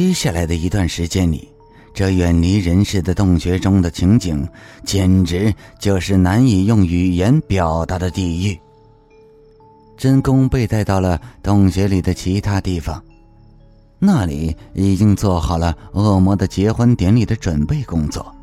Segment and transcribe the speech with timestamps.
[0.00, 1.46] 接下来的一段时间里，
[1.92, 4.48] 这远离人世的洞穴中的情景，
[4.82, 8.58] 简直就是难以用语言表达的地狱。
[9.98, 13.04] 真宫被带到了洞穴里的其他地方，
[13.98, 18.34] 那里已经做好了恶魔的结婚典礼的准备工作。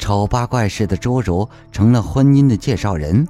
[0.00, 3.24] 丑八怪似的侏儒成了婚姻的介绍人，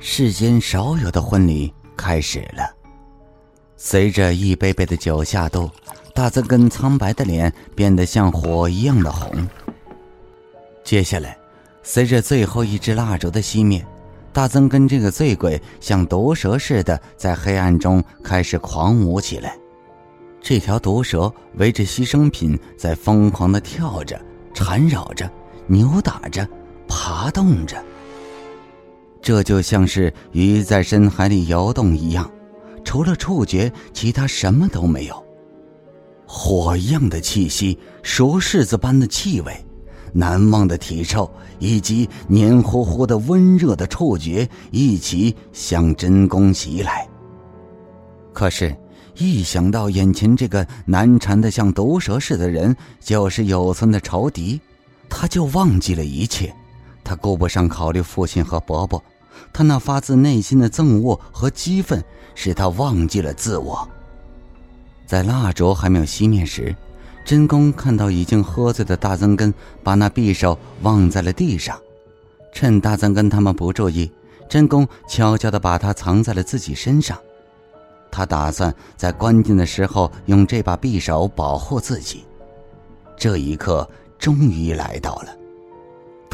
[0.00, 2.83] 世间少有的婚礼开始了。
[3.86, 5.70] 随着一杯杯的酒下肚，
[6.14, 9.46] 大曾根苍白的脸变得像火一样的红。
[10.82, 11.36] 接下来，
[11.82, 13.84] 随着最后一支蜡烛的熄灭，
[14.32, 19.54] 大曾根这个醉鬼像毒蛇似的在黑暗中开始狂舞起来。
[20.40, 24.18] 这条毒蛇围着牺牲品在疯狂的跳着，
[24.54, 25.30] 缠绕着。
[25.66, 26.48] 扭打着，
[26.88, 27.76] 爬动着，
[29.20, 32.30] 这就像是鱼在深海里游动一样，
[32.84, 35.24] 除了触觉，其他什么都没有。
[36.26, 39.52] 火一样的气息，熟柿子般的气味，
[40.12, 47.06] 难忘的体臭，以及黏糊糊的温热的触觉，一起向真宫袭来。
[48.32, 48.76] 可是，
[49.16, 54.60] 一想到眼前这个难缠的像毒蛇似的人，就是有村的仇敌。
[55.08, 56.52] 他就忘记了一切，
[57.04, 59.00] 他顾不上考虑父亲和伯伯，
[59.52, 62.02] 他那发自内心的憎恶和激愤
[62.34, 63.88] 使他忘记了自我。
[65.06, 66.74] 在蜡烛还没有熄灭时，
[67.24, 71.78] 真宫看到已经喝醉的大曾根把那匕首忘在了地上，
[72.52, 74.10] 趁大曾根他们不注意，
[74.48, 77.18] 真宫悄悄地把它藏在了自己身上。
[78.10, 82.24] 他打算在关键的时候用这把匕首保护自己。
[83.16, 83.88] 这一刻。
[84.16, 85.36] 终于来到了，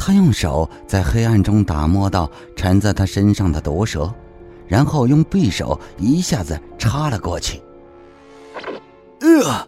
[0.03, 4.11] 他用手在黑暗中打摸到缠在他身上的毒蛇，
[4.67, 7.61] 然后用匕首一下子插了过去。
[9.19, 9.67] 呃，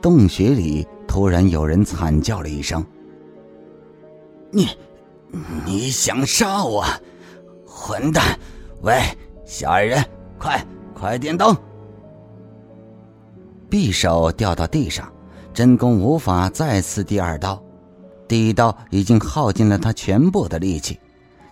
[0.00, 2.82] 洞穴里突然有人惨叫了一声
[4.50, 4.66] ：“你，
[5.66, 6.82] 你想杀我，
[7.66, 8.24] 混蛋！
[8.80, 8.98] 喂，
[9.44, 10.02] 小矮人，
[10.38, 11.54] 快快点动！”
[13.68, 15.06] 匕首掉到地上。
[15.52, 17.62] 真宫无法再刺第二刀，
[18.26, 20.98] 第一刀已经耗尽了他全部的力气。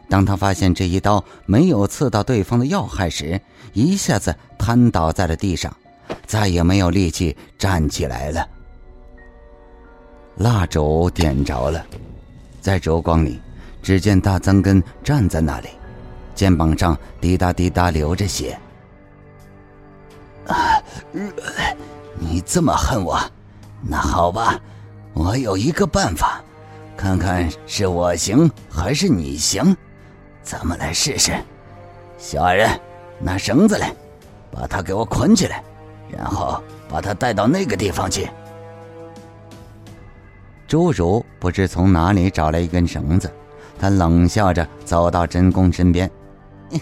[0.09, 3.41] 当他发现这一刀没有刺到对方的要害时，
[3.73, 5.75] 一下子瘫倒在了地上，
[6.27, 8.47] 再也没有力气站起来了。
[10.37, 11.85] 蜡烛点着了，
[12.61, 13.41] 在烛光里，
[13.83, 15.69] 只见大曾根站在那里，
[16.35, 18.59] 肩膀上滴答滴答流着血。
[20.47, 20.83] 啊，
[22.19, 23.19] 你这么恨我？
[23.83, 24.61] 那好吧，
[25.15, 26.43] 我有一个办法，
[27.03, 29.77] 看看是我行还是你行，
[30.41, 31.33] 咱们来试试。
[32.17, 32.81] 小矮人，
[33.19, 33.93] 拿绳子来，
[34.53, 35.65] 把他给我捆起来，
[36.09, 38.29] 然后把他带到那个地方去。
[40.69, 43.29] 侏儒不知从哪里找来一根绳子，
[43.81, 46.09] 他冷笑着走到真宫身边，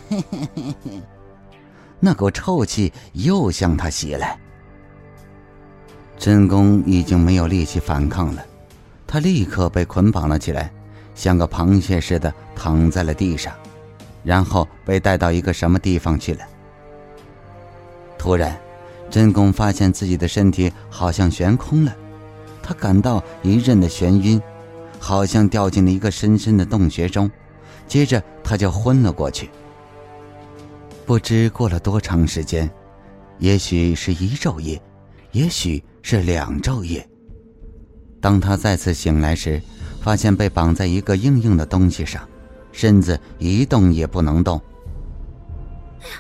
[1.99, 4.39] 那股臭气又向他袭来。
[6.19, 8.45] 真宫已经没有力气反抗了，
[9.13, 10.73] 他立刻被捆绑了起来，
[11.17, 13.53] 像个螃蟹似的躺在了地上，
[14.23, 16.45] 然后被带到一个什么地方去了。
[18.17, 18.57] 突然，
[19.11, 21.93] 真宫发现自己的身体好像悬空了，
[22.63, 24.41] 他感到一阵的眩晕，
[25.01, 27.29] 好像掉进了一个深深的洞穴中，
[27.89, 29.51] 接着他就昏了过去。
[31.05, 32.71] 不知过了多长时间，
[33.41, 34.81] 也许是一昼夜，
[35.33, 35.83] 也许……
[36.03, 37.07] 是两昼夜。
[38.21, 39.61] 当他再次醒来时，
[40.01, 42.23] 发现被绑在一个硬硬的东西上，
[42.73, 44.61] 身子一动也不能动。
[46.03, 46.15] 哎呀，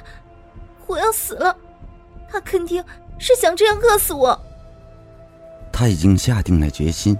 [0.87, 1.56] 我要死了！
[2.28, 2.83] 他肯定
[3.19, 4.41] 是想这样饿死我。
[5.72, 7.16] 他已经下定了决心，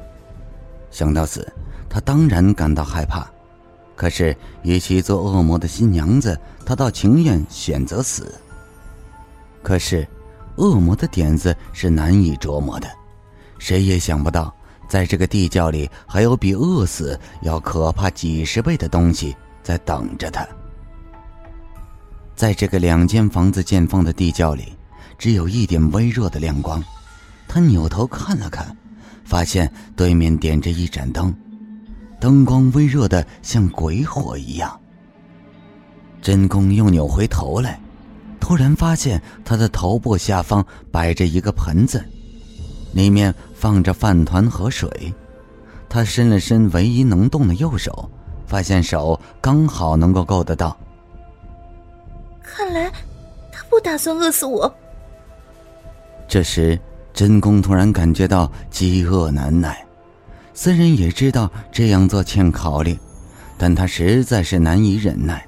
[0.91, 1.47] 想到死，
[1.89, 3.31] 他当然感到害怕。
[3.97, 8.35] 可是，与其做恶魔的新娘子，他倒情愿选择死。
[9.63, 10.07] 可是。
[10.57, 12.89] 恶魔的点子是难以琢磨的，
[13.59, 14.55] 谁也想不到，
[14.91, 20.45] 在这个地窖里还有比饿死要可怕几十倍的东西在等着他。
[22.35, 24.77] 在这个两间房子见方的地窖里，
[25.17, 26.83] 只有一点微弱的亮光。
[27.47, 28.77] 他扭头看了看，
[29.25, 31.33] 发现对面点着一盏灯，
[32.19, 34.81] 灯光微弱的像鬼火一样。
[36.21, 37.81] 真宫又扭回头来。
[38.41, 42.05] 突然发现他的头部下方摆着一个盆子，
[42.93, 45.13] 里面放着饭团和水。
[45.89, 48.09] 他伸了伸唯一能动的右手，
[48.47, 50.77] 发现手刚好能够够得到。
[52.43, 52.91] 看来
[53.53, 54.73] 他不打算饿死我。
[56.29, 56.79] 这时，
[57.13, 59.85] 真公突然感觉到饥饿难耐，
[60.55, 62.97] 虽然也知道这样做欠考虑，
[63.59, 65.45] 但他实在是难以忍耐，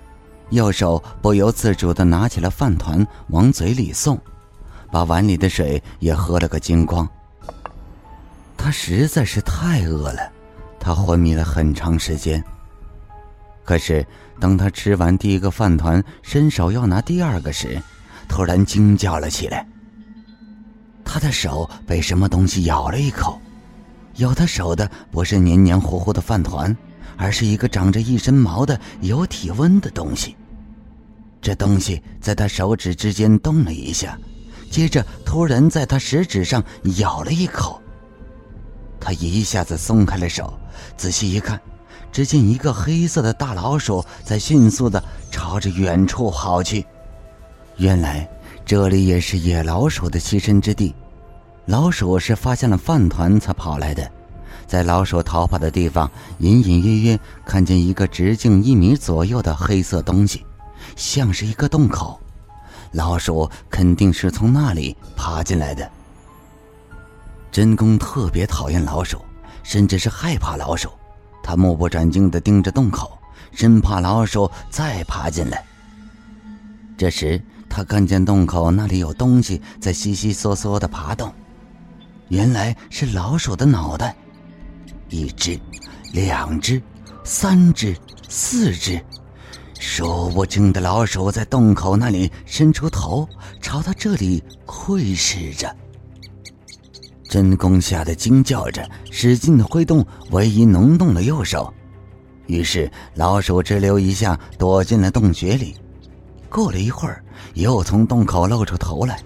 [0.50, 4.18] 右手不由自主的拿起了饭团往嘴里送，
[4.90, 7.08] 把碗里的水也喝了个精光。
[8.62, 10.32] 他实在是太饿了，
[10.78, 12.40] 他昏迷了很长时间。
[13.64, 14.06] 可是，
[14.38, 17.82] 当他吃完第一个饭团，伸手要拿第二个时，
[18.28, 19.66] 突然惊叫了起来。
[21.04, 23.42] 他的手被什么东西咬了一口，
[24.18, 26.74] 咬他手的不是黏黏糊糊的饭团，
[27.16, 30.36] 而是一个长着一身毛的有体温的东西。
[31.40, 34.16] 这东西在他手指之间动了一下，
[34.70, 36.62] 接着突然在他食指上
[36.98, 37.81] 咬了一口。
[39.02, 40.52] 他一下子松开了手，
[40.96, 41.60] 仔细一看，
[42.12, 46.86] 只见一个黑色的大老鼠在迅速的朝着远处跑去。
[47.76, 48.28] 原来。
[48.64, 50.94] 这里也是野老鼠的栖身之地，
[51.66, 54.08] 老鼠是发现了饭团才跑来的。
[54.68, 56.08] 在老鼠逃跑的地方，
[56.38, 60.46] 隐隐约约看见一个直径一米左右的黑色东西，
[60.94, 62.20] 像是一个洞口。
[62.92, 65.90] 老鼠肯定是从那里爬进来的。
[67.52, 69.22] 真公特别讨厌老鼠，
[69.62, 70.88] 甚至是害怕老鼠，
[71.44, 73.16] 他目不转睛地盯着洞口，
[73.52, 75.64] 生怕老鼠再爬进来。
[76.98, 77.40] 这时。
[77.74, 81.32] 他看见洞口那里有东西在悉悉嗦嗦的爬动，
[82.28, 84.14] 原来是老鼠的脑袋。
[85.08, 85.58] 一只，
[86.12, 86.82] 两只，
[87.24, 87.96] 三只，
[88.28, 89.02] 四只，
[89.80, 93.26] 数不清的老鼠在洞口那里伸出头，
[93.62, 95.74] 朝他这里窥视着。
[97.32, 101.72] 真宫吓得惊叫着，使劲的挥动唯一能动的右手，
[102.46, 105.74] 于是老鼠直溜一下躲进了洞穴里。
[106.50, 107.24] 过了一会儿，
[107.54, 109.18] 又从洞口露出头来，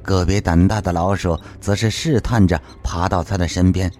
[0.00, 3.90] 个别胆大的老鼠则是试探着爬到他的身边。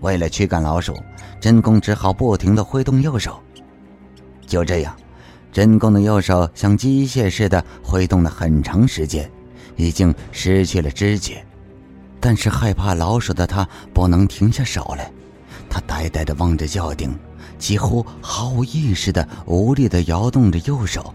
[0.00, 0.96] 为了驱赶老鼠，
[1.42, 3.38] 真宫只好不停的挥动右手。
[4.46, 4.96] 就这样，
[5.52, 9.30] 真宫的右手像机械似的挥动了很长时间，
[9.76, 11.44] 已经失去了知觉。
[12.20, 15.10] 但是害怕老鼠的他不能停下手来，
[15.70, 17.18] 他呆呆地望着轿顶，
[17.58, 21.12] 几乎毫无意识地无力地摇动着右手。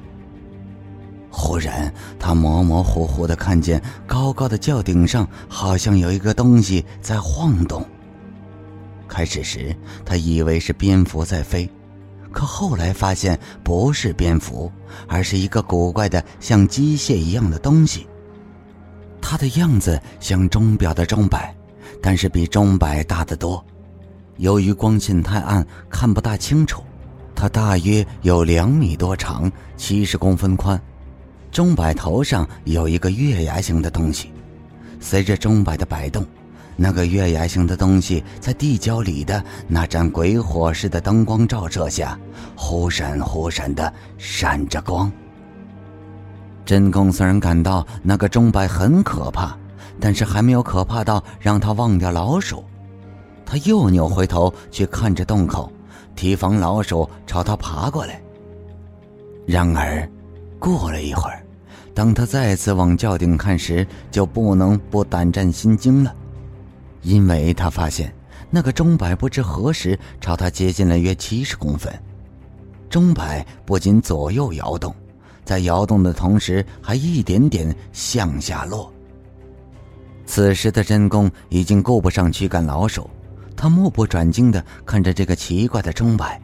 [1.30, 7.86] 忽然，他模模糊糊的看见高高的轿顶上好像有一个东西在晃动。
[9.08, 11.70] 开始时，他以为是蝙蝠在飞，
[12.32, 14.72] 可后来发现不是蝙蝠，
[15.08, 18.08] 而是一个古怪的像机械一样的东西。
[19.28, 21.52] 它的样子像钟表的钟摆，
[22.00, 23.66] 但是比钟摆大得多。
[24.38, 26.84] 由于光线太暗，看不大清楚。
[27.34, 30.80] 它大约有两米多长，七十公分宽。
[31.52, 34.32] 钟摆头上有一个月牙形的东西，
[35.00, 36.24] 随着钟摆的摆动，
[36.76, 42.18] 那个月牙形的东西在地窖里的那盏鬼火似的灯光照射下，
[42.56, 45.12] 忽闪忽闪的闪着光。
[46.66, 49.56] 真公虽然感到那个钟摆很可怕，
[50.00, 52.64] 但是还没有可怕到让他忘掉老鼠。
[53.46, 55.72] 他又扭回头去看着洞口，
[56.16, 58.20] 提防老鼠朝他爬过来。
[59.46, 60.10] 然而，
[60.58, 61.44] 过了一会儿。
[61.94, 66.14] 当他再次往轿顶看时，就不能不胆战心惊了，
[67.04, 68.12] 因为他发现
[68.50, 71.94] 那个钟摆不知何时朝他接近了约七十公分。
[72.90, 74.94] 钟摆不仅左右摇动，
[75.46, 78.92] 在摇动的同时还一点点向下落。
[80.26, 83.10] 此时的真公已经顾不上驱赶老鼠，
[83.56, 86.42] 他目不转睛的看着这个奇怪的钟摆。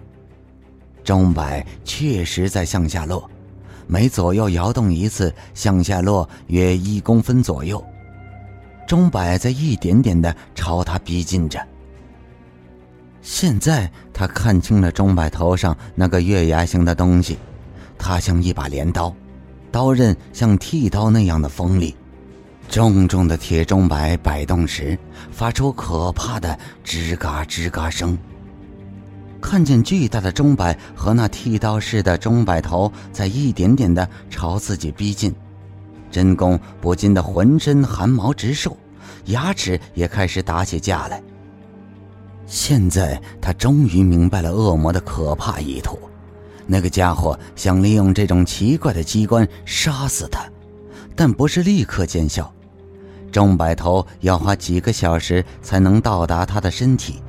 [1.03, 3.29] 钟摆确实在向下落。
[3.88, 7.84] 每左右摇动一次，向下落约一公分左右。
[8.88, 11.60] 钟摆在一点点的朝他逼近着。
[13.22, 17.38] 现在他看清了钟摆头上那个月牙形的东西，
[18.03, 19.15] 它像一把镰刀，
[19.72, 21.96] 刀刃像剃刀那样的锋利。
[22.67, 24.98] 重重的铁钟摆摆动时，
[25.31, 28.17] 发出可怕的吱嘎吱嘎声。
[29.39, 35.34] 看见巨大的钟摆和那剃刀似的钟摆头在一点点的朝自己逼近，
[36.10, 38.75] 真公不禁的浑身汗毛直竖，
[39.25, 41.22] 牙齿也开始打起架来。
[42.48, 46.00] 现在他终于明白了恶魔的可怕意图，
[46.71, 50.41] 那个家伙想利用这种奇怪的机关杀死他，
[51.17, 52.49] 但不是立刻见效，
[53.29, 57.21] 钟摆头要花几个小时才能到达他的身体，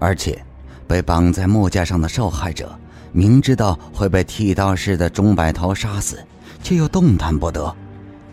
[0.00, 0.36] 而且。
[0.84, 2.70] 被绑在木架上的受害者，
[3.12, 6.22] 明知道会被剃刀似的钟摆头杀死，
[6.62, 7.74] 却又动弹不得，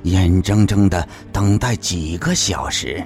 [0.03, 3.01] 眼睁睁的等待几个小时。